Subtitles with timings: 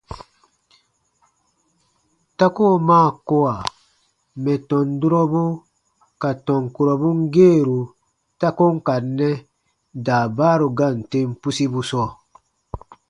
[2.37, 3.53] Ta koo maa kowa
[4.43, 5.43] mɛ̀ tɔn durɔbu
[6.21, 7.79] ka tɔn kurɔbun geeru
[8.39, 9.29] ta ko n ka nɛ
[10.05, 12.07] daabaaru gaan tem pusibu sɔɔ.